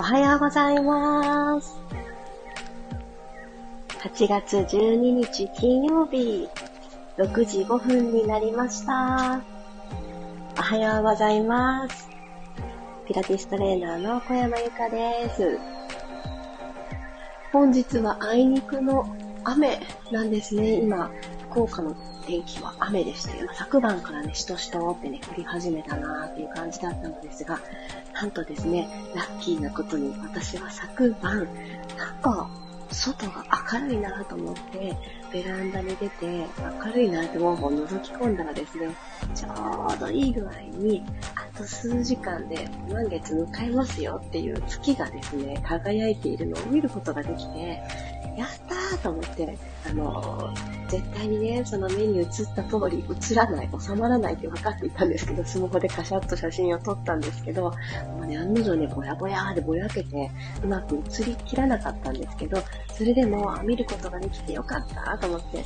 [0.00, 1.78] おはようございます。
[3.98, 6.48] 8月12日金曜日、
[7.18, 9.42] 6時5分になりました。
[10.58, 12.08] おはようございます。
[13.06, 15.58] ピラティストレーナーの小山由かです。
[17.52, 19.04] 本日はあいにくの
[19.44, 19.80] 雨
[20.10, 20.80] なんですね。
[20.80, 21.10] 今、
[21.50, 21.96] 福岡の
[22.26, 27.58] 天気は雨でして、まあ、昨晩からね、しとしとってね、降り始めたなーっていう感じだったのですが、
[28.14, 31.48] なんとですね、ラッキーなことに私は昨晩、
[31.98, 32.48] なんか、
[32.92, 34.96] 外が明るいなと思って、
[35.32, 36.46] ベランダに出て、
[36.84, 38.88] 明るいなって思う覗き込んだらですね、
[39.34, 47.82] ちょうどいい具合に、あと数時間で満月迎えますよっていう月がですね、輝いているのを見ることができて、
[48.40, 49.58] やったーと思って、
[49.88, 50.52] あの、
[50.88, 52.26] 絶対にね、その目に映っ
[52.56, 57.74] た通り映らない、収まらないって分かっていたんですけど、スマホでカシャッと写真を撮ったんですけど、も
[58.22, 60.30] うね、案の定ね、ぼやぼやーでぼやけて、
[60.64, 62.62] うまく映りきらなかったんですけど、
[62.94, 65.64] それでも見ることができてよかったと思って、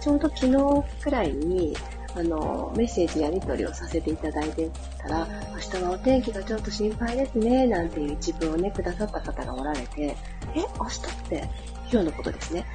[0.00, 1.76] ちょうど昨日くらいに、
[2.16, 10.16] あの、メッセージやり取りをさせていただいてたら、明日はお天気がちょっと心配ですね、なんていう一文をね、くださった方がおられて、
[10.54, 11.50] え、明日って
[11.90, 12.66] 今日のことですね。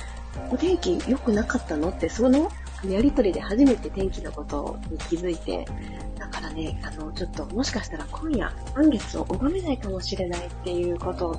[0.50, 1.90] お天気良くなかったの？
[1.90, 2.50] って、その
[2.90, 5.66] やりとりで初めて天気のことに気づいて、
[6.18, 11.36] だからね、あの、ちょっともしかしたら今夜、満月を拝めないかもしれないっていうことを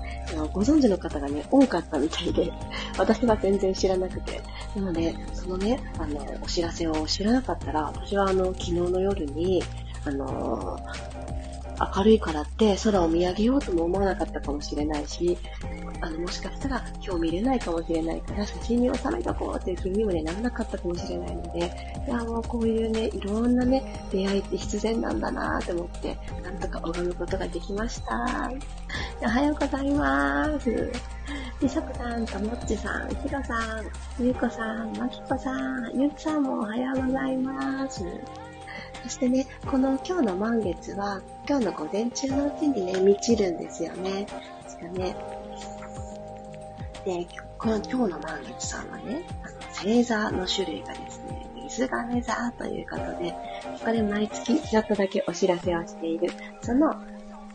[0.53, 2.53] ご存知の方がね、多かったみたいで、
[2.99, 4.41] 私は全然知らなくて。
[4.77, 9.63] なので、そのね、あの、お知らせを知らなかったら、私はあの、昨日の夜に、
[10.05, 10.79] あの
[11.97, 15.37] 明るいからって空を見上げようとも思わなかったかもしれないし、
[16.01, 21.59] あの、もしかしたら今日見れないかもしれないから写真に収めとこうっていう気にもね、ならなかったかもしれないので、
[22.07, 28.51] いや、もうこういうね、いろんなね、出会いって必然なんだなぁと思って、なんとか拝むことができました。
[29.21, 30.93] おはようございます。
[31.61, 38.05] リサクさん、ともっちさん、ひろさん、ゆうこさん、まきこさん、ゆうきさんもおはようございます。
[39.03, 44.27] そしてね、この今日の満月は、今日の午前中のうちにね、満ちるんですよね。
[44.69, 45.17] 確かね。
[47.05, 47.27] で、
[47.59, 53.35] この今日の満月さんはね、あの星座の種類がですね、水亀座ということで、
[53.85, 56.31] これ毎月ちょっとだけお知らせをしている、
[56.61, 56.95] その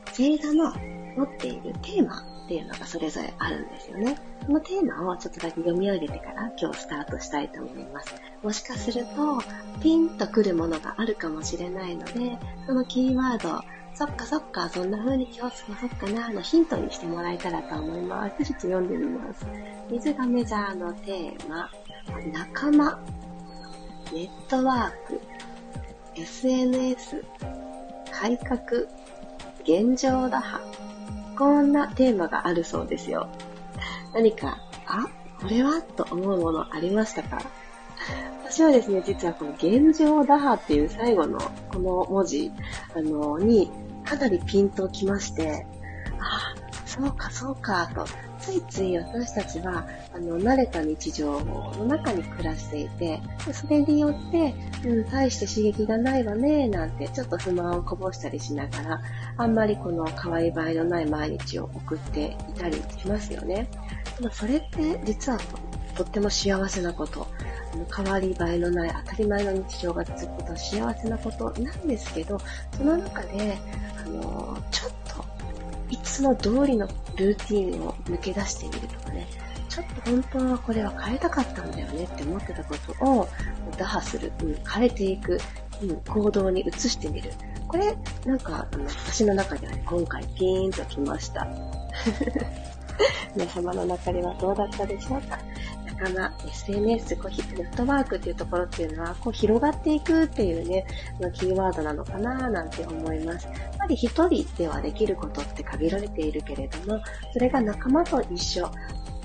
[0.10, 0.74] 星座の
[1.16, 4.18] 持っているテーマっていうのがそれぞれあるんですよね。
[4.46, 8.16] そのテーマをちょっとだけ読み上げてから今日スタートしたいと思います。
[8.42, 9.40] もしかすると、
[9.82, 13.62] ピンとくるものがあるかもしれないので、そのキーワード、
[13.96, 18.46] そっかそっか、そんな風に今日過ごそっかな、のヒントにしてもらえたらと思います。
[18.46, 19.46] ちょっと読んでみます。
[19.92, 21.70] 水亀座のテーマ、
[22.32, 22.98] 仲間、
[24.14, 25.20] ネットワーク、
[26.16, 27.26] SNS、
[28.10, 28.62] 改革、
[29.66, 30.87] 現状打破。
[31.38, 33.30] こんなテーマがあるそうですよ。
[34.14, 35.08] 何か、あ、
[35.40, 37.40] これはと思うものありましたか？
[38.44, 41.40] 私はですね、実はこの現状打破っていう最後の
[41.72, 42.52] この文字、
[42.96, 43.70] あの、に
[44.06, 45.68] かなりピンときまして、
[46.20, 46.56] あ、
[46.86, 48.06] そうかそうかと、
[48.40, 53.20] ついつい私たちは、あの、慣れた日常の中に暮らしていて、
[53.52, 54.54] それによって、
[54.88, 59.02] うん、大して刺激がないわね、なんて、ちょっと不満をこぼしたりしながら、
[59.38, 63.70] あんまりこの変わり映えのない毎日を送っていたりしますよね。
[64.32, 65.40] それって実は
[65.96, 67.28] とっても幸せなこと。
[67.96, 72.40] 変わり映えのない当たり前の日常が続くことは幸せなことなんですけど、
[72.76, 73.58] その中で、
[74.04, 74.92] あの、ちょっ、
[76.18, 79.28] つも通りのルーティンを抜け出してみるとかね、
[79.70, 83.30] ちょっと本当はこれは変えたかったんだよねって思ってたことを
[83.78, 85.38] 打破する、うん、変えていく、
[85.84, 87.32] うん、行動に移してみる。
[87.68, 87.96] これ、
[88.26, 91.48] なんか、あの、私の中ではね、今回ピーンときました。
[93.38, 95.38] 皆様の中ではどうだったでしょうか？
[95.98, 100.86] 仲間、SNS、こうネットワークっていうところっていうのは、こう広がっていくっていうね、
[101.34, 103.48] キーワードなのかななんて思います。
[103.48, 107.02] やっぱり一人ではできることって限られているけれども、
[107.34, 108.70] それが仲間と一緒、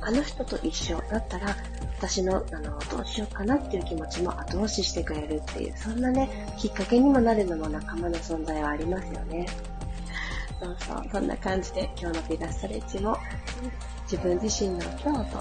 [0.00, 1.56] あの人と一緒だったら、
[1.98, 9.46] 私の、あの、どうしようかなっていう気持ちも後押ししてくれるっていう、そんなね、きっかけにもなるのも仲間の存在はありますよね。
[10.60, 13.16] そうそう、そんな感じで今日のピラストレッチも、
[14.10, 15.38] 自分自身の今日と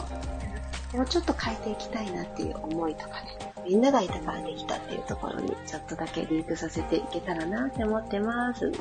[0.93, 8.71] もうちょっと変えていきたいなっていう思いとかね、みんながいたからできたっていうところにちょっとだけリンクさせていけたらなって思ってます。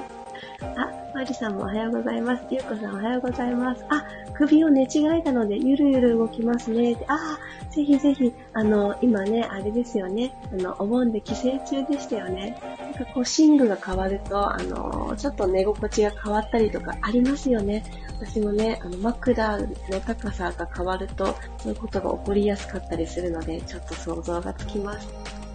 [0.77, 2.45] あ、マリさんもおはようございます。
[2.51, 3.85] ゆうこさんおはようございます。
[3.89, 4.05] あ、
[4.35, 6.97] 首を寝違えたのでゆるゆる動きますね。
[7.09, 7.39] あ、
[7.71, 10.35] ぜひぜひ、あの、今ね、あれですよね。
[10.53, 12.59] あの、お盆で帰省中でしたよね。
[12.99, 17.85] だかこう寝具が変わると、あの、ちょっと寝心地が変わったりとかありますよね。
[18.21, 19.67] 私もね、あの、枕の
[20.07, 21.27] 高さが変わると、
[21.59, 25.09] そういうことが起こりやすかったりするので、ちょっと想像がつきます。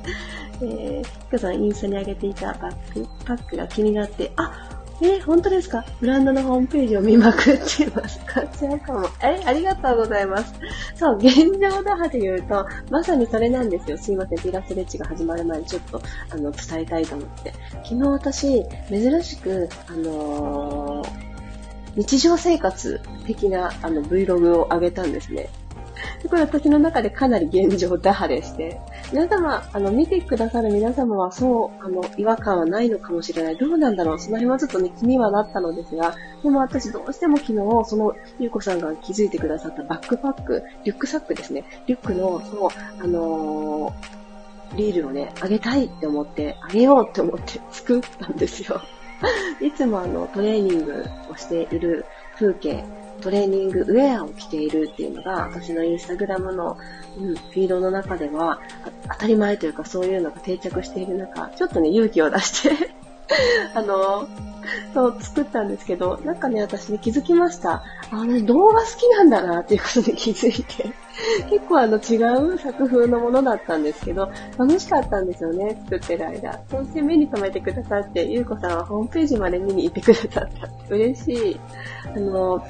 [0.61, 5.83] えー、ひかさんインスタに上げていたバックパックが気になって、あ、え、本当ですか？
[5.99, 8.19] ブランドのホームページを見まくってます。
[8.33, 9.07] こちらかも。
[9.21, 10.53] え、ありがとうございます。
[10.95, 13.97] そう、現状打破で言うと、まさにそれなんですよ。
[13.97, 17.53] すいません、ピラスレッチが始まる前にちょっと、あの、伝えたいと思って。
[17.83, 21.07] 昨日私、珍しく、あのー、
[21.97, 25.49] 日常生活的な、あの、Vlog を上げたんですね。
[26.29, 28.79] これ私の中でかなり現状打破でして、
[29.11, 33.57] 皆様、あの、見てくださる皆様はそう、あの、違和感はないのかもしれない。
[33.57, 41.63] どうなんだろうその辺はちょっとね、気にはなったのですが、でも私どうしても昨日、その、ゆうこさんが気づいてくださったバックパック、リュックサックですね。
[41.87, 42.69] リュックの、そう、
[43.03, 48.81] あのー、リールをね、あげたいって思って、あげようって思って作ったんですよ。
[49.61, 52.05] いつもあの、トレーニングをしている
[52.37, 52.83] 風景、
[53.25, 56.77] トレーニングウェアを着ているっていうのが、私のインスタグラムの、
[57.17, 58.61] うん、フィードの中では、
[59.13, 62.91] 当たり前というかそういうのが定着している中、ちょっとね、勇気を出して
[63.73, 64.27] あの、
[64.93, 67.81] そう、作ったんですけど、なんかね、私ね、気づきました。
[68.11, 70.93] あの、動画好きなんだなっていうことに気づいて。
[71.49, 72.17] 結構あの、違
[72.53, 76.59] う作風のものだったんですけど、楽しかったんですよね、作ってる間。
[76.69, 80.69] そして目に留めてくださって、ゆうこさんはホームページまで見に行ってくださった。
[80.93, 81.59] 嬉しい。
[82.15, 82.63] あの、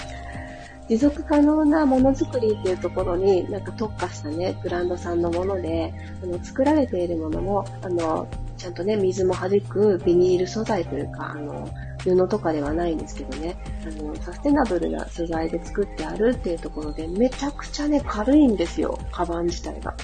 [0.88, 5.94] 持続可能なものづくりっていうところになんか特化したね、ブランドさんのもので、
[6.24, 8.28] あの、作られているものも、あの、
[8.58, 11.68] ちゃんとね、水も弾くビニール素材というか、あの、
[12.04, 19.96] 布とかではないんですけどね、あの、サステナブルな素材で作ってあるっていうところで、めちゃくちゃね、軽いんですよ、カバン自体が。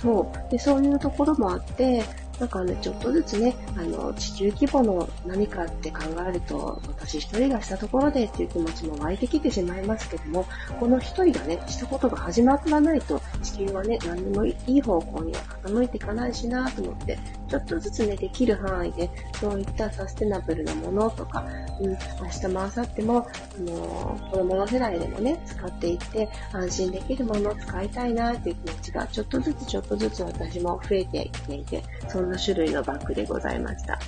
[0.00, 0.50] そう。
[0.50, 2.04] で、そういうところもあって、
[2.40, 10.46] なんかね、ちょっとずつね、あの、地球規模の何かって考えると、私一人がしたところでっていう気持ちも湧いてきてしまいますけども、
[10.80, 17.18] この一人がね、したことが始まらないと、地球はね、何でもいい方向には傾いていかないしなと思って、
[17.50, 19.10] ちょっとずつね、できる範囲で、
[19.40, 21.44] そういったサステナブルなものとか、
[21.80, 33.98] うん、明日も明後日も、あのー、子供の世代でもね、使っていって、安心できるものを使いたいなっていう気持ちが、ちょっとずつちょっとずつ私も増えていっていて、そんな種類のバッグでございました。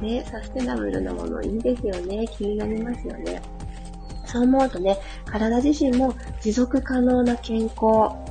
[0.00, 2.26] ね、サステナブルなものいいですよね。
[2.28, 3.40] 気になりますよね。
[4.36, 7.74] そう思うとね、体自身も持続可能な健康、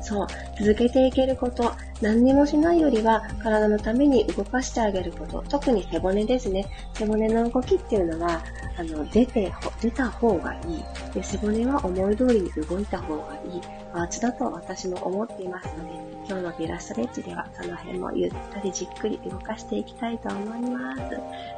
[0.01, 0.27] そう、
[0.59, 1.71] 続けていけること、
[2.01, 6.67] 何にもしないよりは体のために動かしてあげること、特に背骨ですね。
[6.93, 8.43] 背骨の動きっていうのは、
[8.77, 10.83] あの、出て、出た方がいい。
[11.13, 13.61] で背骨は思い通りに動いた方がいい。
[13.95, 15.91] パーツだと私も思っていますので、
[16.27, 21.01] 今日のピラストレッチではその辺もゆったりじっくり動かしていきたいと思います。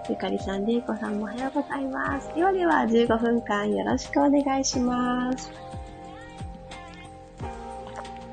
[0.08, 2.30] ゆかりさん、れいこさんもおはようございます。
[2.36, 5.52] ではでは15分間よろしくお願いします。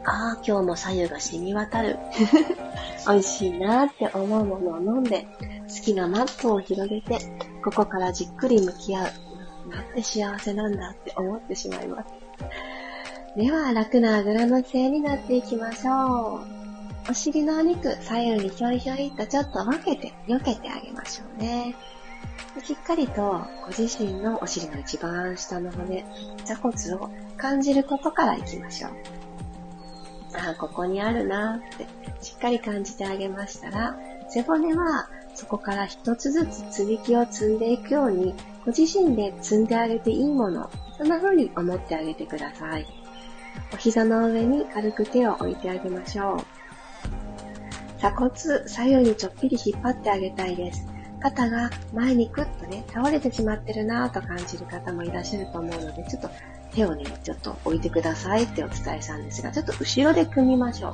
[0.05, 1.99] ああ、今日も左右が染み渡る。
[3.09, 5.27] 美味しいなって思うものを飲んで、
[5.63, 7.21] 好きなマットを広げて、
[7.65, 9.07] ここからじっくり向き合う。
[9.71, 12.24] なんて幸せなんだって思ってしまいます。
[13.37, 17.11] では、楽なあぐらの姿勢になっていきましょう。
[17.11, 21.75] お尻のお肉、左右にひょいひょいとちょっと分けて、避けてあげましょうね。
[22.63, 26.05] しっかりとご自身のお尻の一番下の骨、
[26.45, 28.91] 座骨を感じることからいきましょう。
[30.39, 31.87] ああ、ここにあるなって
[32.25, 43.04] しっかり感じてあげましたら、背骨はそこから一つずつ積み木を積んでいくように、ご自身で積んであげていいもの、そんな風に思ってあげてください。
[43.75, 46.45] お膝の上に軽く手を置いてあげましょう。
[47.99, 48.31] 鎖骨、
[48.69, 50.87] 左右にちょっぴり引っ張ってあげたいです。
[51.21, 56.31] 肩が前にクッとね、倒れてしまってるなぁと感じる方もいらっしゃると思うので、ちょっと
[56.73, 60.91] 手をね、ちょっと置いてくださいってお伝えしたんですが、ちょっと後ろで組みましょ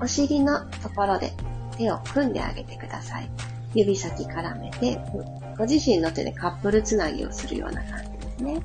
[0.00, 0.04] う。
[0.04, 1.34] お尻のところで
[1.76, 3.28] 手を組んであげてください。
[3.74, 4.98] 指先絡めて、
[5.58, 8.62] ご自身の手でカップルつなぎをするような感じですね。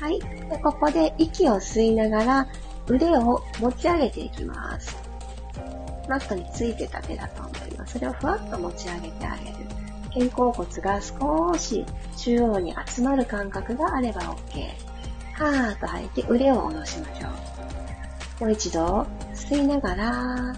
[0.00, 0.18] はい。
[0.18, 2.48] でここで息を吸いながら
[2.88, 4.96] 腕を持ち上げていきます。
[6.08, 7.94] マットについてた手だと思います。
[7.94, 9.56] それをふわっと持ち上げてあげる。
[10.12, 14.90] 肩甲骨が少し中央に集まる感覚があれば OK。
[15.34, 17.28] はーっと吐いて腕を下ろしましょ
[18.40, 18.44] う。
[18.44, 20.56] もう一度吸いながら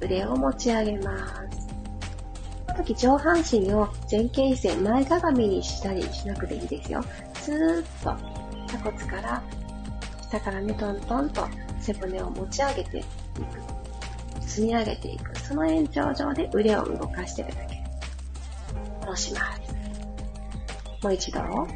[0.00, 1.16] 腕を持ち上げま
[1.52, 1.68] す。
[2.66, 7.02] この時上半身を前傾姿勢、前かがみにしたりしなくていいですよ。
[7.34, 8.16] スーッと
[8.66, 9.42] 鎖骨から
[10.28, 11.48] 下からねトントンと
[11.80, 13.06] 背骨を持ち上げていく。
[14.42, 15.38] 積み上げていく。
[15.38, 17.82] その延長上で腕を動かしてるだけ。
[19.00, 19.60] 戻します。
[21.02, 21.40] もう一度。
[21.40, 21.66] は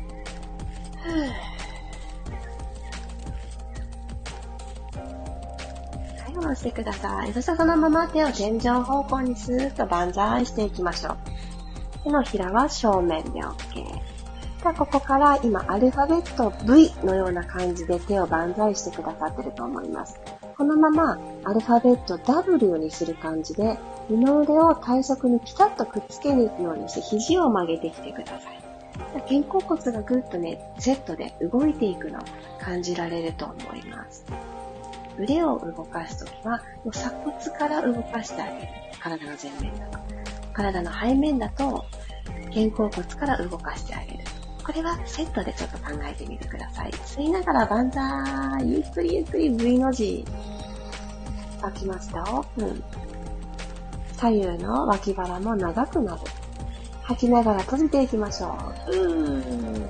[6.28, 7.32] い、下ろしてください。
[7.32, 11.16] そしたらそのまま手を天井方向にスーッと万歳していきましょう。
[12.04, 13.84] 手のひらは正面で OK。
[14.62, 20.20] では、ここから今、アルファベット V のような感じで手を万歳してくださってると思います。
[20.56, 23.76] このまま、アルファベット W にする感じで、
[24.08, 28.62] 二の腕を体側にピタッとくっつけに行くようにして、肘を曲げてきてください。
[29.28, 32.22] 肩甲骨がぐっとね、セットで動いていくのを
[32.60, 34.24] 感じられると思います。
[35.18, 38.68] 腕を動かすときは、もう鎖骨から動かしてあげる。
[39.00, 39.98] 体の前面だと。
[40.52, 41.84] 体の背面だと、
[42.54, 44.41] 肩甲骨から動かしてあげる。
[44.64, 46.90] これはセットでちょっと考えてみてください。
[46.90, 48.70] 吸いながら万歳。
[48.70, 50.24] ゆっくりゆっくり V の字。
[51.60, 52.22] 開きました。
[52.22, 52.84] オープン。
[54.16, 56.20] 左右の脇腹も長くなる。
[57.02, 58.56] 吐きながら閉じていきましょ
[58.88, 58.90] う。
[58.92, 59.86] うーん。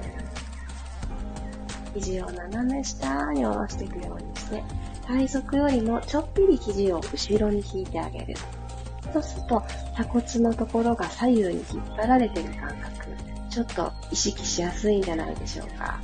[1.95, 4.63] 肘を斜め下に下ろしていくようにして、
[5.07, 8.35] 体側よりもちょっぴり肘を後ろに引いてあげる。
[9.13, 9.63] そうすると、
[9.93, 13.12] 鎖骨のところが左右に引っ張られてる感覚。
[13.53, 16.01] ちょっと意識しやすいんじゃないでしょうか。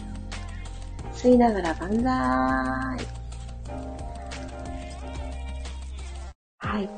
[1.15, 3.07] 吸いながら万歳。
[6.59, 6.93] 吐いて、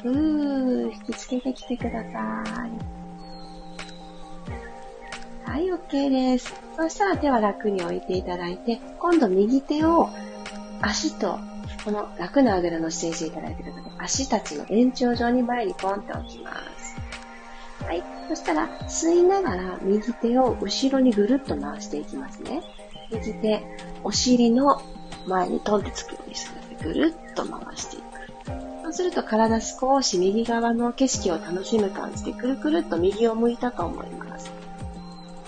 [0.00, 2.70] ふー、引きつけてきてください。
[5.50, 6.54] はい、OK です。
[6.76, 10.10] そしたら手は楽に置いていただいて、今度右手を
[10.80, 11.40] 足と、
[11.84, 16.77] この楽なあぐらの姿勢していただいているので、足たちの延長上に前にポンって置きます。
[17.88, 18.04] はい。
[18.28, 22.62] そしたら、吸いながら右手を後ろにぐるっと回していきますね。
[23.10, 23.62] 右手、
[24.04, 24.82] お尻の
[25.26, 28.04] 前にトンってつくようにするので、ぐるっと回していく。
[28.82, 34.50] そうすると体少し右側の景色を楽しむ感じで、くるくるっと右を向いたと思います。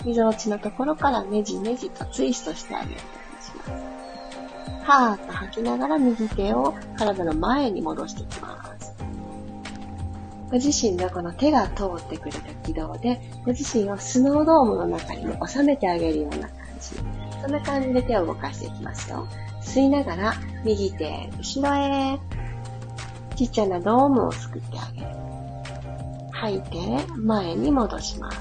[0.03, 2.97] 溝落ちのところからねじねじとツイストしてあげるよ
[3.33, 4.89] うにします。
[4.89, 8.70] はーっと吐きながら右手を体の前に戻していきます。
[10.51, 16.89] ご自身のこの手が通ってくれた軌道で、ご自身をスノードームの中に、ね、収めてあげるような感じ。
[17.41, 19.25] そんな感じで手を動かしていきますよ。
[19.61, 20.33] 吸いながら、
[20.65, 22.19] 右手、後ろへ、
[23.37, 25.07] ちっちゃなドームを作ってあげる。
[26.31, 28.37] 吐いて、前に戻します。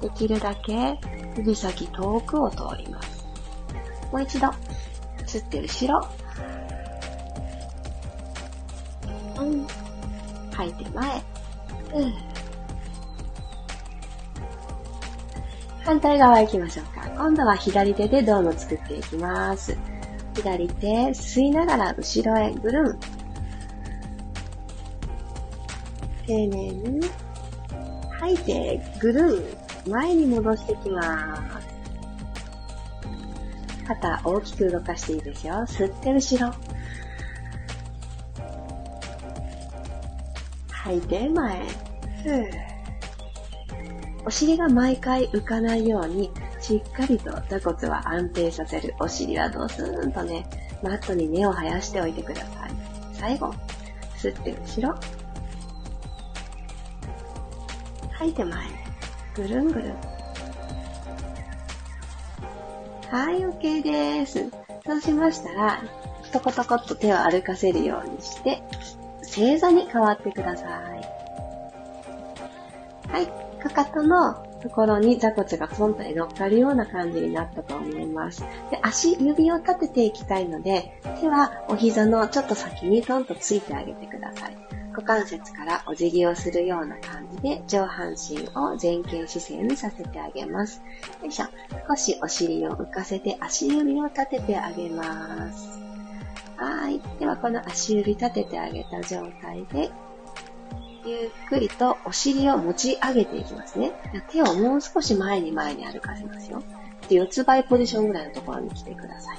[0.00, 0.98] できるだけ、
[1.36, 3.24] 指先遠くを通ります。
[4.10, 4.48] もう一度、
[5.24, 6.08] 吸って後ろ。
[9.40, 9.81] うん
[10.52, 11.22] 吐いて前。
[11.94, 12.14] うん。
[15.84, 17.08] 反対側行きましょうか。
[17.16, 19.76] 今度は左手でドーム作っていきます。
[20.34, 22.98] 左手、吸いながら後ろへぐるん。
[26.26, 27.00] 丁寧に
[28.20, 29.44] 吐いてぐるん。
[29.90, 31.66] 前に戻していきます。
[33.86, 35.54] 肩大きく動かしていいですよ。
[35.66, 36.54] 吸って後ろ。
[40.82, 41.62] 吐いて前。
[42.24, 42.44] ふ。
[44.24, 48.94] お尻が毎回浮かないように、しっかりと座骨は安定させる。
[48.98, 50.44] お尻はドスーンとね、
[50.82, 52.70] マットに根を生やしておいてください。
[53.12, 53.54] 最後、
[54.16, 54.94] 吸って後ろ。
[58.12, 58.66] 吐いて前。
[59.34, 59.96] ぐるんぐるん。
[63.10, 64.50] はい、OK です。
[64.84, 65.80] そうしましたら、
[66.32, 68.62] トコトコっと手を歩かせるようにして、
[69.32, 70.68] 正座に変わってください。
[73.10, 73.26] はい。
[73.62, 78.42] かかとのところに座骨がポンと乗っかるような感じになったと思います。
[78.70, 84.56] で足、指を立てていきたいので、手はお膝のちょっと先にトンとついてあげてください。
[84.90, 90.82] 股関節からお辞儀をするような感じで上半身を前傾姿勢にさせてあげます。
[91.22, 91.46] よいしょ。
[91.88, 95.81] 少しお尻を浮かせて足指を立ててあげます。
[96.62, 97.00] はい。
[97.18, 99.90] では、この足指立ててあげた状態で、
[101.04, 103.92] ゆっくりとお尻を持ち上げていきますね。
[104.30, 106.62] 手をもう少し前に前に歩かせますよ。
[107.08, 109.38] で、四つ倍ポジションぐらいのところに来てください。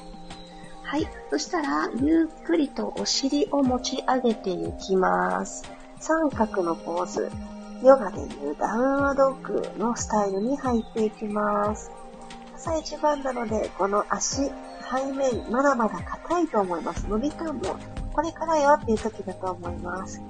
[0.83, 1.07] はい。
[1.29, 5.63] そしたら、ゆっくりとお尻を持ち上げていきます。
[6.01, 7.31] 三角のポーズ。
[7.81, 11.89] ヨガでいうダウンワドッグのスタイルに入っていきます。
[12.55, 14.51] 朝一番なので、この足、
[14.91, 17.07] 背面、まだまだ硬いと思います。
[17.07, 17.75] 伸び感も、
[18.13, 20.21] これからよっていう時だと思います。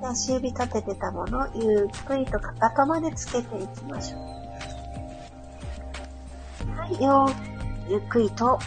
[0.00, 4.20] で足指立ててたもの、ゆっくりとかかとまでつけていきましょう。
[6.78, 7.28] はい、よ
[7.88, 8.58] ゆっくりと、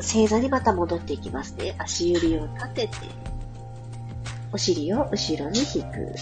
[0.00, 1.74] 正座にまた戻っていきますね。
[1.78, 2.96] 足指を立てて、
[4.52, 6.14] お尻を後ろに引く。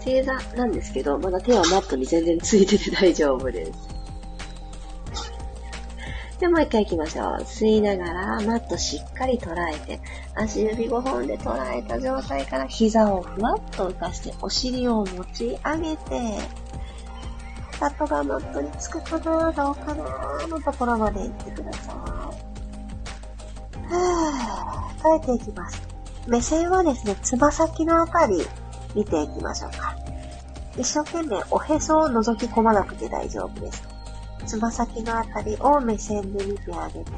[0.00, 3.85] 正座なんですけど、まだ手はマットに全然ついてて大丈夫です。
[6.46, 7.42] で、もう一回行きましょう。
[7.42, 10.00] 吸いながら、マットしっかり捉えて、
[10.36, 16.38] 足指5本で捉えた状態から膝をふわっと浮かして、お尻を持ち上げて、
[17.80, 21.94] かかとがマットにつくかなどうかなのところまで行ってください。
[23.92, 25.82] はぁ、変えていきます。
[26.28, 28.46] 目線はですね、つま先のあたり
[28.94, 29.96] 見ていきましょうか。
[30.78, 33.95] 一生懸命おへそを覗き込まなくて大丈夫です。
[34.46, 37.10] つま先のあたりを目線で見てあげて、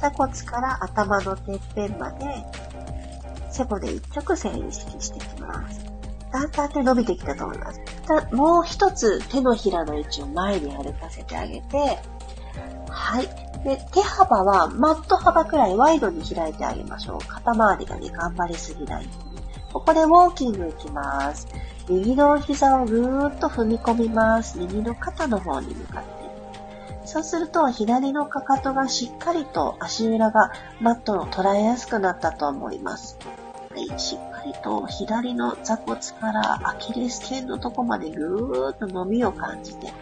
[0.00, 2.26] 座骨から頭のてっぺんまで、
[3.50, 5.84] 背骨一直線意識していきます。
[6.32, 7.80] だんだん手伸びてきたと思います。
[8.32, 11.98] もう一つ手のひらの位置を前に歩かせてあげて、
[12.88, 13.28] はい。
[13.64, 17.26] で、手幅はマット幅くらいワイドに開いてあげましょう。
[17.26, 19.42] 肩周りがね、頑張りすぎないように。
[19.72, 21.46] ここでウォーキングいきます。
[21.88, 24.58] 右の膝をぐーっと踏み込みます。
[24.58, 26.19] 右の肩の方に向かって。
[27.10, 33.18] そうすると、左のかかとがしっかりと足裏がマットを捉えやすくなったと思います。
[33.68, 39.92] はい、しっかりと左の座骨からアキレス腱のとこまでぐーっと伸びを感じて、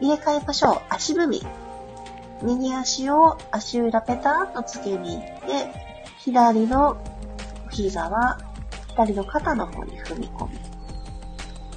[0.00, 0.80] 入れ替えましょう。
[0.88, 1.42] 足踏み。
[2.42, 5.72] 右足を足裏ペタッとつけに行って、
[6.18, 6.96] 左の
[7.70, 8.38] 膝は
[8.90, 10.60] 左の肩の方に踏み込み、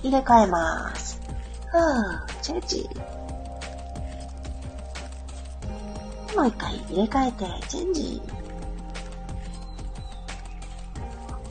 [0.04, 1.20] 入れ替えます。
[1.72, 3.15] ふぅ、チェチ。
[6.36, 8.22] もう一回入れ替えて、チェンジ。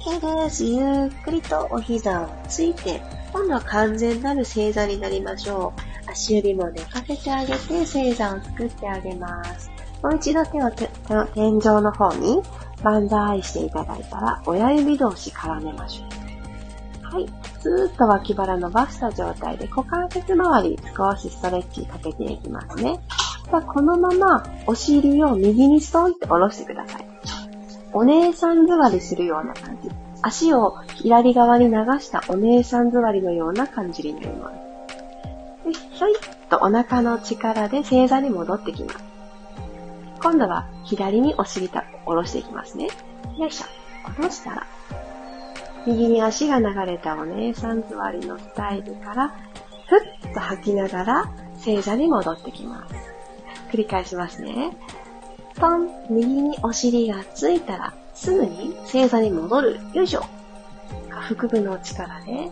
[0.05, 0.65] OK です。
[0.65, 3.01] ゆっくりとお膝をついて、
[3.33, 5.73] 今度は完全なる正座になりましょ
[6.07, 6.11] う。
[6.11, 9.71] 足指も寝かせてあげて、正座を作ってあげます。
[10.03, 10.91] もう一度手を手
[11.33, 12.43] 天井の方に
[12.83, 17.15] 万歳していただいたら、親指同士絡めましょう。
[17.15, 17.27] はい。
[17.63, 23.01] ずーっと脇腹伸ばした状態で股関節周り少しストレッチかけていきますね。
[23.51, 27.07] さあ、このままお尻を右にストンって下ろしてください。
[27.93, 29.91] お姉さん座りするような感じ。
[30.23, 35.69] 足を左側に流したお姉さん座りのような感じになります。
[35.69, 38.99] で、ひょいっとお腹の力で正座に戻ってきます。
[40.21, 42.89] 今度は左にお尻た、下ろしていきますね。
[43.39, 43.67] よいしょ。
[44.11, 44.67] 下ろしたら、
[45.87, 49.29] 右に足が流れたお姉さん座りのスタイルから、
[49.87, 53.14] ふっと吐きながら正座に戻ってきます。
[53.75, 54.77] 繰り返しますね。
[55.57, 59.81] トン、右にお尻がついたら、すぐに正座に戻る。
[59.93, 60.25] よいしょ。
[61.11, 62.51] 腹部の力で、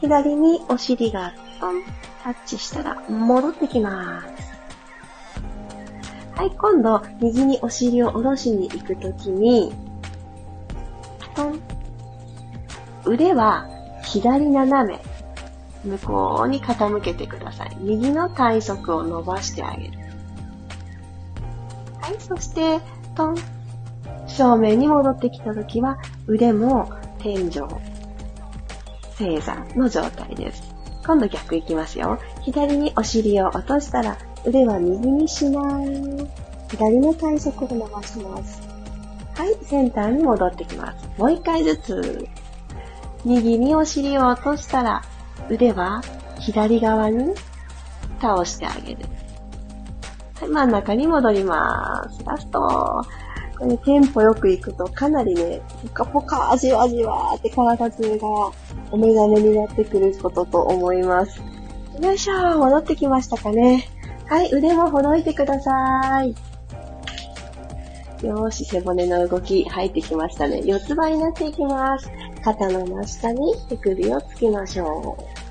[0.00, 1.82] 左にお尻がトン、
[2.22, 4.52] タッチしたら戻ってきます。
[6.36, 9.72] はい、今度、右にお尻を下ろしに行くときに、
[13.04, 13.68] 腕は
[14.04, 15.00] 左斜め、
[15.84, 17.76] 向こうに傾けてください。
[17.80, 20.01] 右の体側を伸ばしてあげる。
[22.12, 22.80] い、そして、
[23.14, 23.36] トン。
[24.26, 27.60] 正面に戻ってきたときは、腕も天井、
[29.16, 30.62] 正座の状態です。
[31.04, 32.18] 今度逆いきますよ。
[32.42, 35.88] 左にお尻を落としたら、腕は右にします。
[36.70, 38.62] 左の体側を伸ばします。
[39.34, 41.20] はい、センターに戻ってきます。
[41.20, 42.28] もう一回ずつ。
[43.24, 45.02] 右にお尻を落としたら、
[45.48, 46.02] 腕は
[46.38, 47.34] 左側に
[48.20, 49.06] 倒してあげる。
[50.42, 52.24] はい、真ん中に戻ります。
[52.24, 52.58] ラスト。
[53.56, 58.28] これテンポよく行くとかなりね、ポカポカ、じわじわって体中が
[58.90, 61.40] お目覚めになってくることと思います。
[62.00, 63.88] よいしょ戻ってきましたかね。
[64.26, 66.34] はい、腕もほどいてください。
[68.26, 70.60] よーし、背骨の動き入ってきましたね。
[70.64, 72.10] 四つ葉になっていきます。
[72.42, 75.41] 肩の真下に手首をつきましょう。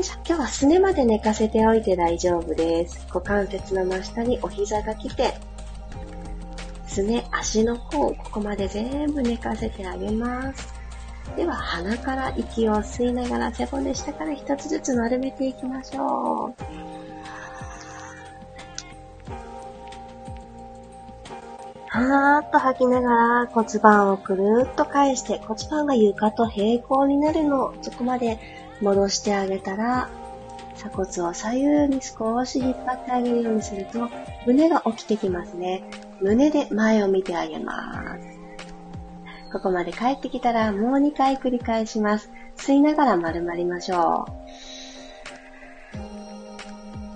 [0.00, 3.06] じゃ今日はすねまで寝かせておいて大丈夫です。
[3.06, 5.34] 股関節の真下にお膝が来て、
[6.88, 10.74] すね、足の甲、ここまで全部寝かせてあげます。
[11.36, 16.54] では、鼻から息を吸いながら背骨下から一つずつ丸めていきましょう。
[21.88, 23.10] はーっと吐きなが
[23.44, 30.08] ら骨盤をくるっと返して骨盤が床と平行になるのをそこまで戻してあげたら
[30.74, 34.08] 鎖骨を左右に少し引っ張ってあげるようにすると
[34.46, 35.84] 胸が起きてきますね。
[36.20, 38.34] 胸で前を見てあげます。
[39.52, 42.30] ここまで帰ってきたらもう2回繰り返します。
[42.56, 44.32] 吸いながら丸まりましょう。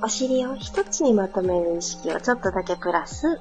[0.04, 3.40] お尻を一つにまとめる意識をちょっとだけプラス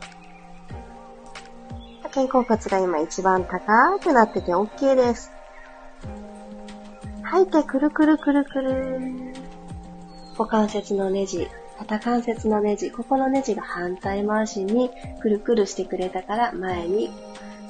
[2.11, 5.36] 肩甲骨が今一番高くなってて OK です。
[7.29, 9.01] 吐いてくるくるくるくる。
[10.37, 14.89] 股関節のネジ、肩関節のネジ、ここのネジが反対回しに
[15.21, 17.09] くるくるしてくれたから前に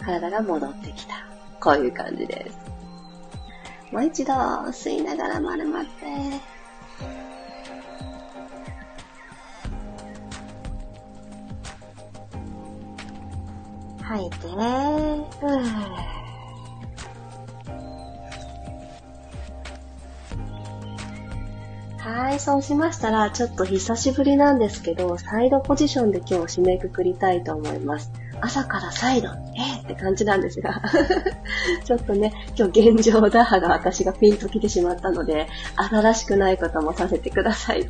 [0.06, 1.16] 体が戻ってきた。
[1.60, 2.58] こういう感じです。
[3.92, 5.90] もう一度吸いながら丸まって。
[14.04, 16.17] 吐いて、ふぅ。
[22.38, 28.12] はい、そうしましたら、ちょっと久しぶりなんですけど、サイドポジションで今日締めくくりたいと思います。
[28.42, 30.80] 朝からサイド、えー、って感じなんですが
[31.84, 35.48] ちょっとね、今日現状打破が私がピンと来てしまったので、
[35.78, 37.90] 新しくないこともさせてください。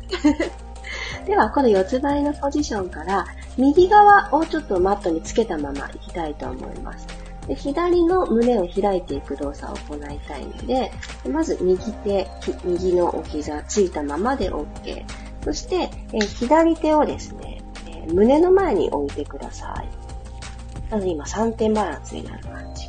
[1.26, 3.26] では、この四つ倍のポジションから、
[3.58, 7.06] 右側をちょっとマットにつけたまま行きたいと思います。
[7.48, 10.92] で左の胸を開いていく動作を行いたいので、
[11.26, 12.28] まず右手、
[12.62, 15.04] 右のお膝ついたままで OK。
[15.42, 20.90] そして、え左手をですね、え胸の前に置いてください。
[20.90, 22.88] なので今3点バランスになる感じ。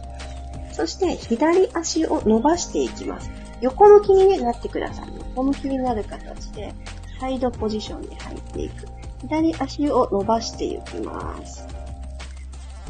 [0.74, 3.32] そして左足を伸ばしていきます。
[3.62, 5.08] 横向きに、ねなってください。
[5.30, 6.74] 横向きになる形で、
[7.22, 8.88] サイドポジションに入っていく。
[9.22, 11.79] 左足を伸ばしていきます。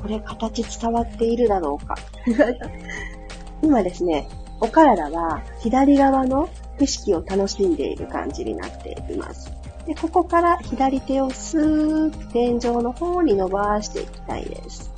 [0.02, 1.96] これ形伝わっているだろうか
[3.62, 4.28] 今ですね、
[4.62, 9.52] お体は左側の景色を楽しんでいる感じになっています。
[9.86, 14.92] で、ここから左手をスーッと天井の方に伸ばしていきたいです。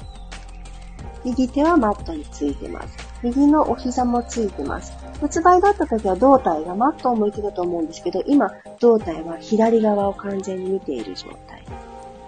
[1.23, 2.97] 右手はマットについてます。
[3.23, 4.93] 右のお膝もついてます。
[5.21, 11.63] 四つ倍だった時は胴体がマットを向いてたと思うんですけど、今、胴体は左側を完全に見ている状態。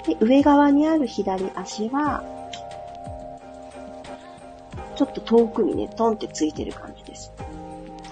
[0.06, 2.24] で、上側にある左足は、
[4.96, 7.32] ちょっと遠くにね、トンってついてる感じです。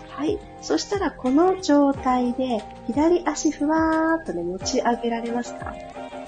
[0.10, 0.38] はい。
[0.62, 5.74] そしたら、この状態で、左足ふわーっとね、持ち上げられますか？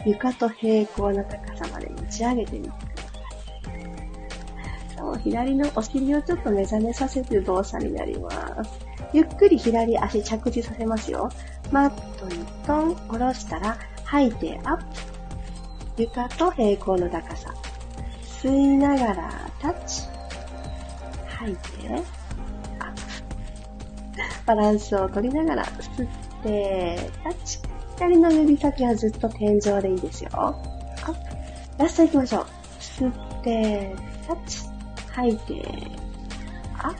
[0.06, 3.10] 床と平行な高さまで持ち上げてみてくださ
[3.70, 4.98] い。
[4.98, 8.72] そう、左のお尻をちょっと目覚めさせる動作になります。
[9.14, 11.30] ゆっくり左足着地させますよ。
[11.72, 11.90] マッ
[12.20, 14.84] トにトン、下ろしたら、吐いてアップ。
[16.04, 17.54] 床と平行の高さ。
[18.42, 20.13] 吸いながらタッチ。
[21.44, 21.62] 吐いて、
[24.46, 26.10] バランスを取りながら、吸っ
[26.44, 27.60] て、タッチ。
[27.98, 30.30] 左の指先はずっと天井でいいですよ。
[30.34, 31.84] アップ。
[31.84, 32.46] ラスト行きましょう。
[32.80, 33.96] 吸って、
[34.28, 34.60] タッチ。
[35.12, 35.68] 吐いて、
[36.78, 37.00] アップ。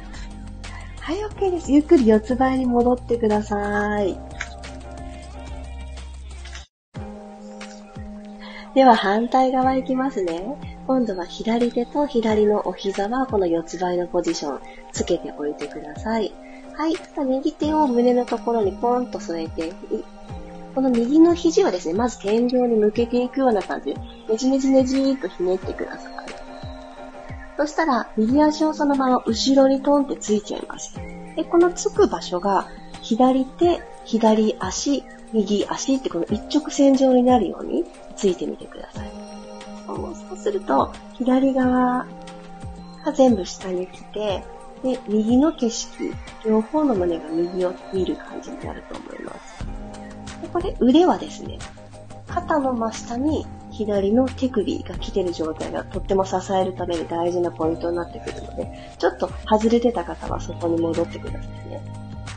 [1.00, 1.72] はい、OK です。
[1.72, 4.18] ゆっくり四つ倍に戻ってください。
[8.76, 10.73] では反対側行きますね。
[10.86, 14.60] 今度は左手と左のお膝はこの四つ倍のポジション
[14.92, 16.34] つけておいてください。
[16.74, 16.96] はい。
[17.26, 19.72] 右手を胸のところにポンと添えて、
[20.76, 26.14] この右の肘はですね、まず天井に向けていくような感じで、ねじねじねじーっとひねってください。
[27.58, 30.96] そしたら、右足をそのまま後ろにトンってついちゃいます。
[31.36, 32.68] で、このつく場所が、
[33.02, 39.23] 左手、左足、右足ってこの一直線上になるようについてみてください。
[40.34, 42.08] そうすると、左側
[43.06, 44.44] が全部下に来て、
[44.84, 46.12] で、右の景色、
[46.44, 49.66] 両方の胸が右を見る感じになると思います。
[50.42, 51.60] でこれ、腕はですね、
[52.28, 61.82] 肩の真下に左の手首が来てる状態がとっても支えるために大事なポイントになってくるので、ちょっと外れてた方はそこに戻ってくださいね。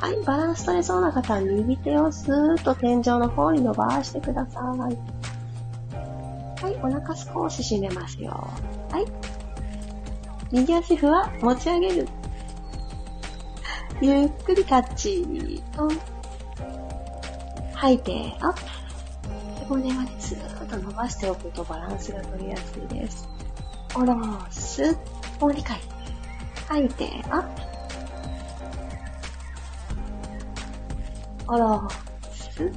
[0.01, 5.16] はい、バランス取れそうな方は右手をスーッと天井の方に伸ばしてください。
[6.63, 8.31] はい、お腹少し締めますよ。
[8.91, 9.05] はい。
[10.53, 12.09] 右足ふわ、持ち上げる。
[14.01, 15.63] ゆっくりタッチ。
[15.73, 15.89] と、
[17.75, 18.61] 吐いて、アップ。
[19.61, 23.29] 背骨までずーっと伸ばしておくとバランスが取りやすいです。
[23.93, 24.17] 下ろ
[24.51, 24.95] す。
[25.41, 25.81] もう2回。
[26.69, 27.63] 吐いて、アップ。
[31.47, 31.89] 下ろ
[32.33, 32.73] す。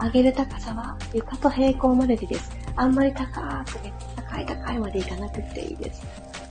[0.00, 2.59] 上げる高さは床と平行まででです。
[2.76, 6.02] あんまり高くね、高い高いまでいかなくていいです。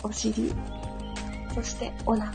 [0.03, 0.53] お尻、
[1.55, 2.31] そしてお腹、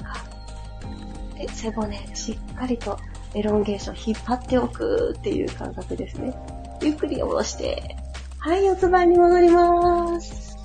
[1.36, 2.98] で、背骨、しっかりと
[3.34, 6.34] エロンゲーション引っ張っておくっていう感覚ですね。
[6.82, 7.96] ゆっくり下ろして、
[8.38, 10.56] はい、四つ倍に戻ります。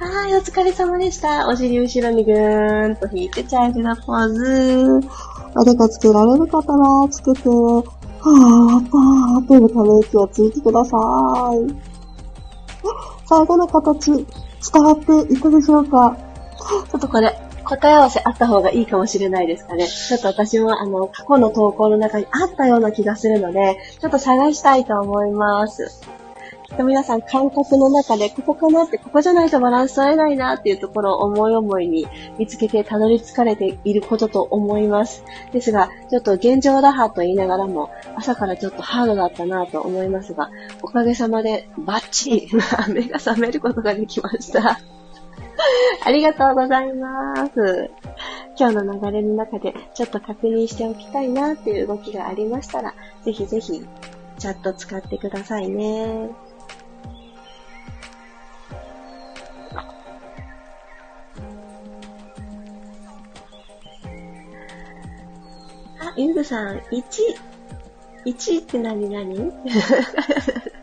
[0.00, 1.48] はい、お疲れ様でした。
[1.48, 5.08] お尻後ろにぐーんと引いてチャージのポーズ。
[5.56, 10.96] おでこつけられる方はつけて、はーパーというため息をついてくださ
[11.54, 11.87] い。
[13.26, 14.24] 最後の形、伝
[14.82, 16.16] わっていたでしょうか？
[16.90, 19.86] ちょっとこれ、答え合わせあった方がいいかもしれないですかね。
[19.86, 26.02] ちょっと私もあの、過去の投稿の中にあったような気がするので、ちょっと探したいと思います。
[26.78, 32.06] と皆さん感覚の中で、ここかなって、ここじゃないとバランス取れないなっていうところを思い思いに
[32.38, 35.24] 見つけてたどり着かれていることと思います。
[35.52, 42.48] ですが、ちょっと現状打破と言いながらも、朝からちょっとハードだったなと思いますが、おかげさまでバッチリ
[42.88, 44.78] 目が覚めることができました。
[46.04, 47.90] ありがとうございます。
[48.56, 53.84] 今日の流れの中でちょっと確認しておきたいなっていう動きがありましたら、ぜひぜひ
[54.38, 56.30] チャット使ってくださいね。
[66.08, 67.02] あ、ゆずさん、1、
[68.24, 69.52] 1って何々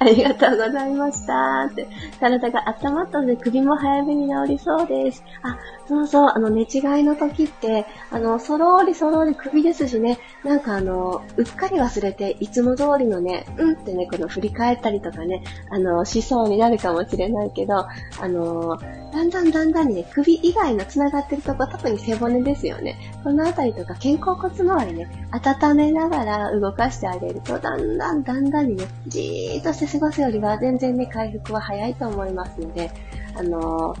[0.00, 1.86] ありがとうございましたって。
[2.20, 5.22] 体が温まったので首も早めに治りそうです。
[5.42, 18.76] あ、そうそう、あの寝違いの時って、あの、そろーりそろーり首ですしね、なんかあの、うっかり忘れて、いつも通りのね、うんってね、この振り返ったりとかね、あの、しそうになるかもしれないけど、あの、
[19.12, 22.98] だんだんだんだんにね、首以外の繋がってるとこ、特に背骨ですよね。
[23.24, 32.90] このあたりとか肩甲骨周りね、温めながら動かしてあげると、だんだんだんだんにね、じーっとして過ごすよりは全然ね、回復は早いと思いますので、
[33.38, 33.94] あの、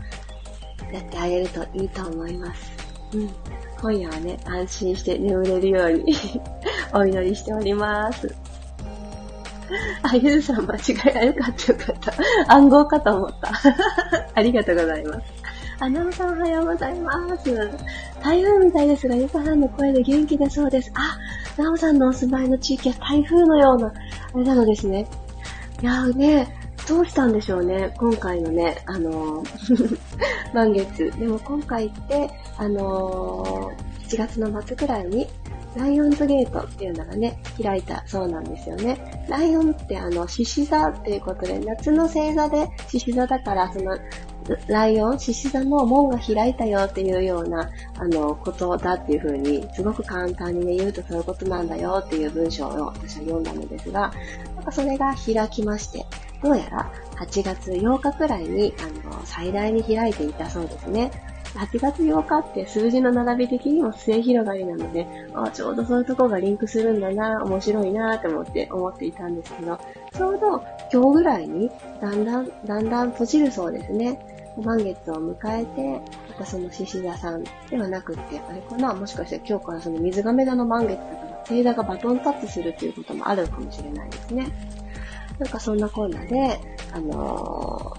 [0.92, 2.72] やってあげるといいと思います。
[3.14, 3.30] うん。
[3.80, 6.14] 今夜はね、安心して眠れるように
[6.92, 8.34] お祈りしております。
[10.02, 11.96] あ、ゆずさん間違いがよかったよかっ
[12.46, 12.52] た。
[12.52, 13.52] 暗号かと思った。
[14.34, 15.26] ありがとうございます。
[15.80, 17.44] あ、なおさんおはようございます。
[18.20, 20.90] 台風みたいですが、ゆかさんの声で元気だそうです。
[20.94, 23.92] あ、なおさんのお住まいの地域は台風のような、
[24.34, 25.06] あれなのですね。
[25.80, 26.57] いやーね、
[26.88, 29.98] どうしたんでしょうね、今回のね、あのー、
[30.54, 31.10] 満月。
[31.18, 35.28] でも今回って、あのー、7月の末くらいに、
[35.76, 39.26] ライオンズゲートっていうのがね、開いたそうなんですよね。
[39.28, 43.98] ライオンってあの、獅子座っていうことで、夏の星座で獅子座だから、その、
[44.66, 54.10] ライオン、獅子座の門が開いたよっていうような、あの、ことだっていうふうに、すごく簡単にね、言うとそういうことなんだよっていう文章を私は読んだのですが、
[54.56, 56.06] なんかそれが開きまして、
[56.42, 61.10] どうやら8月8日くらいに、あの、最大に開いていたそうですね。
[61.54, 69.80] 8月8日って数字の並び的にも末広がりなので、あちょうどそういうとこがリンクするんだな、面白いなって思って思っていたんですけど、
[70.12, 71.70] ちょうど今日ぐらいに
[72.00, 74.20] だんだん、だんだん閉じるそうですね。
[74.62, 84.48] 満月を迎えて、またその獅子座さんではなくって、あれかなもしかして今日からその水亀座の満月だから、星座がバトンタッチするっていうこともあるかもしれないですね。
[85.38, 86.60] なんかそんなこんなで、
[86.92, 87.96] あの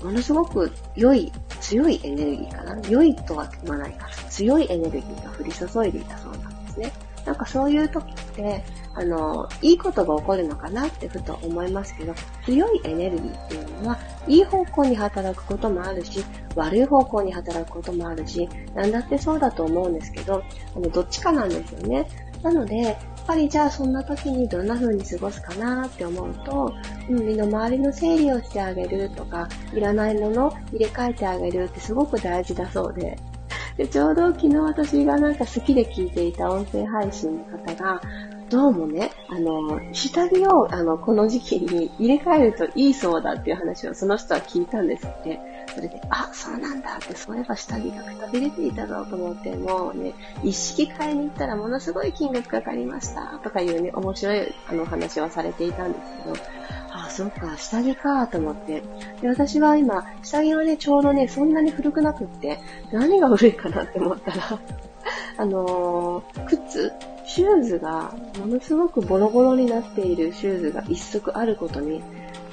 [0.00, 6.92] ー、ものすごく良い、強いエネルギーかな良いとは言わないから、強いエネルギーが降り注いでいたそうなんですね。
[7.24, 16.24] なんかそういう時って、あの、いいことが起こるのかなってふと思いますけど、強いエネルギーっていうのは、いい方向に働くこともあるし、
[16.56, 20.42] 悪い方向に働くこともあるし、なんだってそうだと思うんですけど、
[20.76, 22.06] あの、どっちかなんですよね。
[22.42, 26.74] なので、やっぱりじゃあそんな時にどんな風に過ごすかなって思うと、
[27.08, 33.16] うん、身の回りの整理をしてあげるとか、いらないもの入れ替えてあげるってすごく大事だそうで、
[33.80, 38.02] で、ちょうど昨日私がなんか好きで聞いていた音声配信の方が、
[38.50, 45.40] どうもね、あの、下着を、あの、この時期に入れ替えるといいそうだっていう話をその人は聞いたんですって。
[45.74, 50.12] それで、あ、そうなんだって、そういえば下着がくたびれていたぞと思って、もうね、
[50.44, 56.36] 一式買いに行ったらものすごい金額かかりました、とかいうね、面白い、あの、話はされていたんですけど、
[57.10, 58.82] そっか、下着かと思って。
[59.20, 62.58] で、私は今、下着はね、ちょうどね、そんなに古くなくって、
[62.92, 64.58] 何が古いかなって思ったら
[65.36, 66.92] あのー、靴？
[67.26, 72.02] シューズが、ものすごくボロボロになっているシューズが一足あることに、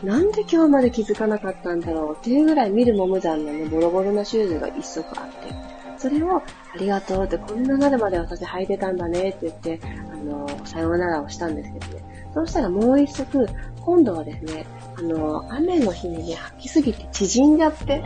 [0.04, 2.18] なんで今日まで気づかなかったんだろう？
[2.20, 5.56] っていうぐらい見るも無残なね、ボロボロなシューズが一足あって、
[5.98, 6.44] それを、あ
[6.78, 9.80] りがとうって、こんななるまで私履いてたんだねって言って、
[10.14, 12.07] あのー、さようならをしたんですけどね。
[12.38, 13.48] そうしたらもう一足、
[13.82, 18.04] 今度はですね、あの、雨の日にね、履きすぎて縮んじゃって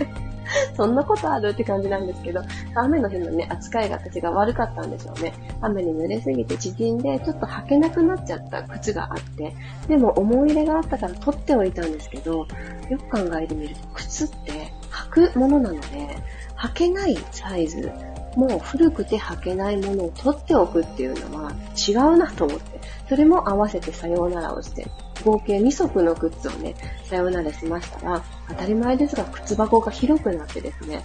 [0.76, 2.42] そんなことあるって感じなんですけど、
[2.74, 5.32] 雨の日のね、扱いが私が悪かったんでしょうね。
[5.62, 9.54] 雨に濡れすぎて縮んで、ちょっと履けなくなっちゃった靴があって、
[9.88, 12.46] でも思い入れがあったから取っておいたんですけど、
[12.90, 14.52] よく考えてみると、靴って
[14.90, 16.18] 履くものなので、
[16.58, 17.90] 履けないサイズ、
[18.36, 24.86] もう古くて履けないものを取っておくっていうのは違うなと思って、それも合わせてさようならをして、
[25.24, 31.02] 合計2足の靴をね、さようならしましたら、当たり前ですが、靴箱が広くなってですね、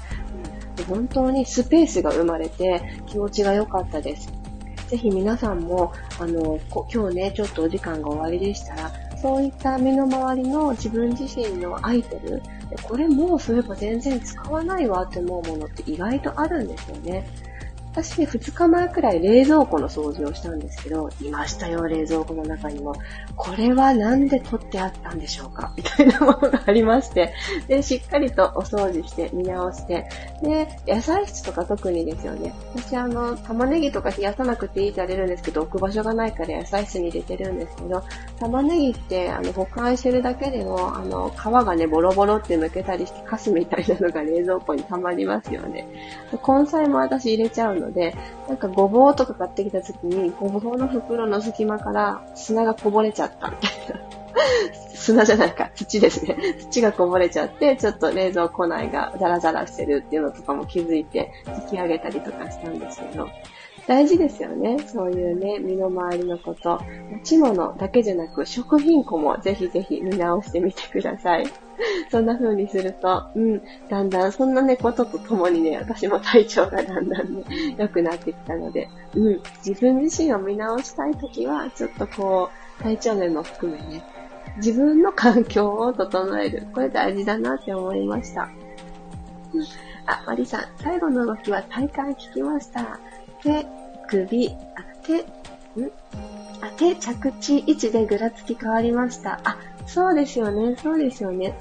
[0.79, 4.31] うん、本当にスペースが生まれて気持ちが良かったです。
[4.87, 12.41] ぜひ皆さんも、あの、今日ね、ちょっとお時間が終わりでしたら、そういった身の回りの自分自身のアイテム、
[12.83, 17.27] これもうそういえば全然使わないわって思うものって意外とあるんですよね。
[17.97, 22.93] 私ね、2日前くらい冷蔵庫の掃除をしたんですけど、いましたよ、冷蔵庫の中にも。
[23.35, 27.33] これはなんで取ってあったんでしょうかみたいなものがありまして、
[27.67, 30.07] で、しっかりとお掃除して見直して、
[30.43, 32.53] で、野菜室とか特にですよね。
[32.75, 38.03] 私あの、玉ねぎとか冷やさなくていいって言われるんですけど、置く場所がないから野菜室に入れてるんですけど、
[38.39, 45.87] 玉ねぎってあの、保管してるだけでも、あの、皮がね、ボロボロって抜けたりして、カスみたいなのが冷蔵庫に溜まりますよね。
[46.47, 48.15] 根菜も私入れちゃうので、
[48.47, 54.01] なんかごぼうとか買ってきた時に、ごぼうの袋の隙間から砂がこぼれちゃったみたいな。
[54.93, 56.37] 砂じゃないか、土ですね。
[56.69, 61.31] 土がこぼれちゃって、ちょっと冷蔵庫内がザラザラしてるっていうのとかも気づいて、
[61.69, 63.29] 引き上げたりとかしたんですけど、
[63.87, 64.79] 大事ですよね。
[64.85, 66.81] そういうね、身の回りのこと。
[67.11, 71.45] 持ち物だけじゃなく、食品庫もぜひぜひ見直してみてください。
[72.11, 77.43] そんな風にすると、うん、だんだん、そんなね、こととともにね、私も体調がだんだんね、
[77.77, 84.03] 良くなってきたので、うん、自分自身を見直したいときは、ちょっとこう、体調面も含めね、
[84.57, 86.67] 自分の環境を整える。
[86.73, 88.49] これ大事だなって思いました。
[89.53, 89.63] うん
[90.07, 91.81] あ、マリさん、最後の動きは体
[92.13, 92.97] 幹聞きました。
[93.43, 93.65] 手、
[94.07, 94.53] 首、あ、
[95.03, 95.91] 手、ん？
[96.61, 99.39] あ、手、着地位置でぐらつき変わりました。
[99.43, 101.53] あ、そうですよね、そうですよね。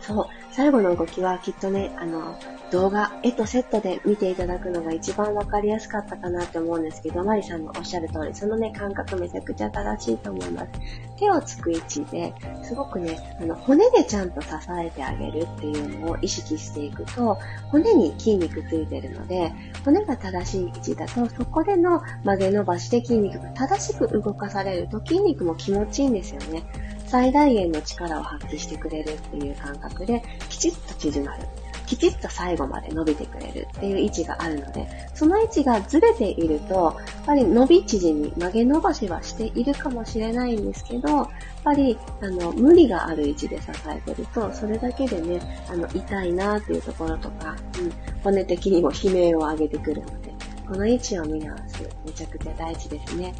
[0.00, 0.26] そう。
[0.60, 2.38] 最後の動きはきっとね、あの、
[2.70, 10.68] 動画、絵とセットで見ていただくのが一番わかりやすかったかなって思うんですけど、マリさんのおっしゃる通り、そのね、感覚めちゃくちゃ正しいと思います。
[11.16, 17.38] 手をつく位置で、すごくね、あの、骨でちゃんと支えてあげるっていうのを意識していくと、
[17.70, 26.64] 骨に筋肉ついてるので、骨が正しい位置だと、そこでの曲げ伸ばしで筋肉が正しく動かされると筋肉も気持ちいいんですよね。
[27.10, 31.44] 最大限の力を発揮してくれるっていう感覚で、きちっと縮まる。
[31.86, 36.90] きちっと最後まで伸びてくれるっていう位置があるので、その位置がずれていると、や
[37.22, 41.28] っぱり伸び縮み、曲げ伸ばしはしているかもしれないんですけど、やっ
[41.64, 47.92] ぱり、あの、無理がある位置で支えてると、それだけでね、あの、痛いなっていうところとか、うん、
[48.22, 50.32] 骨的にも悲鳴を上げてくるので、
[50.68, 53.34] この位置を見直す、めちゃくちゃ大事ですね。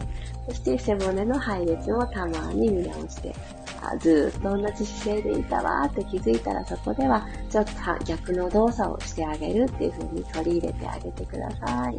[0.48, 3.33] そして背骨の配列をたまに見直して、
[3.83, 7.73] あずっと同じ姿勢でいたわって気づいたらそこではちょっと
[8.05, 11.99] 逆の動作をしてあげるっていう風に取り入れてあげてください。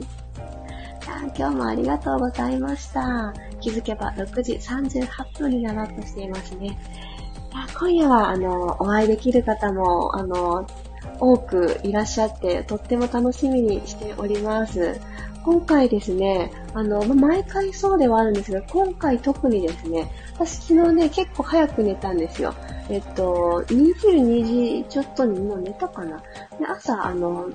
[1.38, 3.34] 今日もありがとうございました。
[3.60, 6.78] 気づけば6時38分になろうとしていますね。
[7.78, 10.66] 今夜は、あの、お会いできる方も、あの、
[11.20, 15.00] 多くいらっしゃって、とっても楽しみにしております。
[15.44, 22.54] 今回ですね、あの、毎回そうではあるんですが、今回特にですね、私昨日ね、結構早く寝たんですよ。
[22.90, 26.18] えっと、22時ちょっとにもう寝たかな。
[26.60, 27.50] で、朝、あの、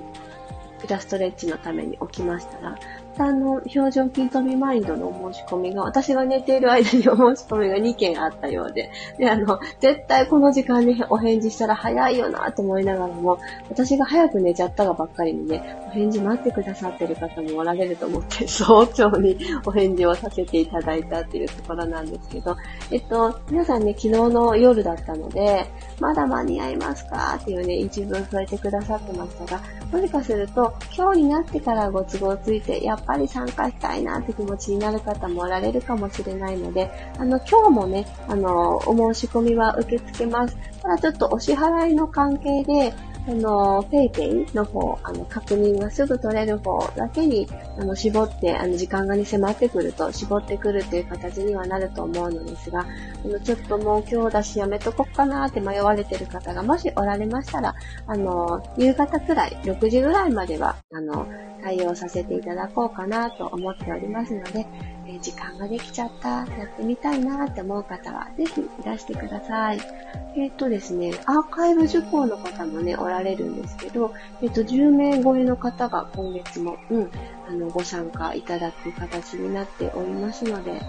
[0.83, 2.77] イラストレッチのために起きましたら、
[3.19, 22.55] あの、表情筋飛びマインドのお申し込みが、私が寝ている間にお申し込みが2件あったようで、で、あの、絶対この時間にお返事したら早いよなと思いながらも、私が早く寝ちゃったがばっかりにね、お返事待ってくださってる方もおられると思って、早朝にお返事をさせていただいたっていうところなんですけど、
[22.91, 25.65] えっと、皆さんね、昨日の夜だったので、
[25.99, 40.57] まだ間に合いますかっていうね、一文添えてくださってましたが、もしかすると、今日になってからご都合ついて、やっぱり参加したいなって気持ちになる方もおられるかもしれないので、あの、今日もね、あの、お申し込みは受け付けます。
[40.81, 42.93] ただちょっとお支払いの関係で、
[43.27, 47.45] あの、ペイペイの方、あの、確認がすぐ取れる方だけに、
[47.77, 52.85] あの、絞って、あの、時間がね、迫ってくると、絞ってくるっていう形にはなると思うのですが、
[53.25, 57.75] あの、ちょっともう今日だしやめとこっかなって迷われてる方がもしおられましたら、
[58.07, 61.27] あの、夕方くらい、6時ぐらいまでは、あの、
[61.61, 64.65] 対応させていただこうかなと思っておりますので、
[65.07, 69.79] え時間ができちゃった、やってみたいなって思う方は、ぜひいらしてください。
[70.35, 77.11] えっ、ー、とですね、アーカイブ受講の方もね、おられるんですけど、えっ、ー、と、10名超えの方が今月も、うん、
[77.47, 80.81] あの、ご参加いただく形になっておりますので、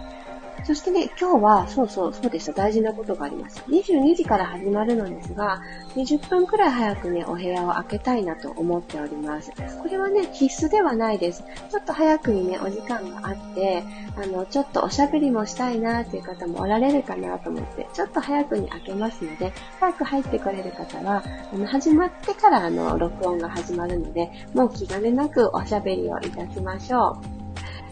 [0.65, 2.53] そしてね、今日は、そうそう、そうでした。
[2.53, 3.63] 大事なことがあります。
[3.69, 5.63] 22時から始まるのですが、
[5.95, 9.53] 20分くらい早くね、お部屋を開けたいなと思っております。
[9.83, 11.43] これはね、必須ではないです。
[11.71, 13.83] ちょっと早くにね、お時間があって、
[14.17, 27.38] あの、ちょっとおしゃべりもしたいなっていう方もおられるかなと思って、ちょっと早くに開けますので、早く入ってこれる方は、あの、始まってからあの、録音が始まるので、もう気兼ねなくおしゃべりをいたしましょう。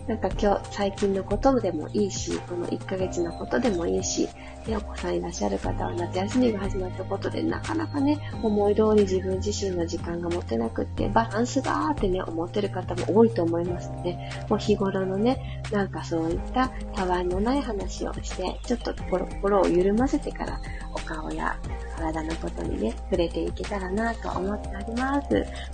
[0.07, 4.29] なんか今日、最近のことでもいいし、この1ヶ月のことでもいいし、
[4.65, 14.17] で、お子さんいらっしゃる方は夏休みが始まったことで、なかなかね、思い通り自分自身の時間が持てなくって、バランスがーってね、思ってる方も多いと思いますので、
[14.49, 20.61] もう日頃のね、なんかそういったたわいのない話をして、ちょっと心を緩ませてから、
[20.95, 21.59] お顔や
[21.97, 25.29] 体のことにね、触れていけたらなと思っております。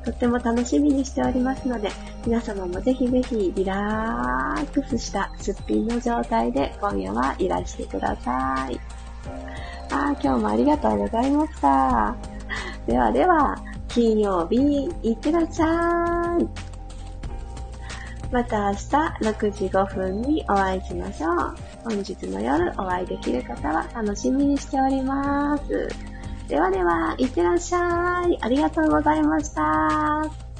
[0.04, 1.90] とっても楽しみにしておりますので、
[2.26, 8.80] 皆様もぜひぜひリラーックスしたすっぴんの状態で今夜はいらしてください。
[9.92, 12.16] あ今日もありがとうございました。
[12.86, 13.56] ではでは、
[13.88, 16.72] 金曜日、いってらっしゃい。
[18.32, 18.80] また明日
[19.20, 21.54] 6時5分にお会いしましょう。
[21.84, 25.88] 本日の夜お会いできる方は楽しみにしております。
[26.48, 28.38] ではでは、いってらっしゃい。
[28.40, 30.51] ありがとうございました。